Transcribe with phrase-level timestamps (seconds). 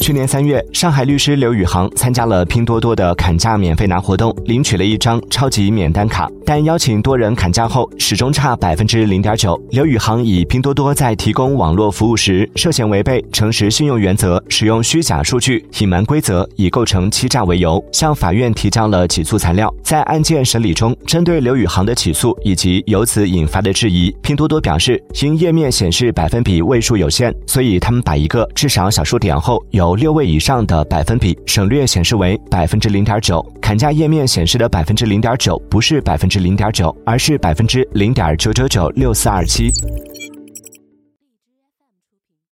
[0.00, 6.30] 去年三月，上海律师刘宇航参加了拼多多的砍价免费拿活动，领取了一张超级免单卡。
[6.44, 9.60] 但邀请多人砍价后，始终差百分之零点九。
[9.70, 19.72] 刘宇航以拼多多在提供网络服务时涉嫌违背诚实信用原则，使用虚假数据、隐瞒规则，以构成欺诈为由，向法院提交了起诉材料。
[19.82, 33.40] 在案件审理中，针对刘宇航的起诉以及由此引发的质疑，拼多多表示，因页面显示百分比位数有限，所以他们把一个至少小数点后有六位以上的百分比省略，显示为百分之零点九。
[33.62, 39.70] 砍价页面显示的百分之零点九不是百分之零点九，而是百分之零点九九九六四二七。